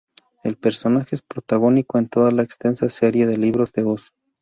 El 0.43 0.57
personaje 0.57 1.13
es 1.15 1.21
protagónico 1.21 1.99
en 1.99 2.09
toda 2.09 2.31
la 2.31 2.41
extensa 2.41 2.89
serie 2.89 3.27
de 3.27 3.37
libros 3.37 3.71
de 3.73 3.83
Oz. 3.83 4.15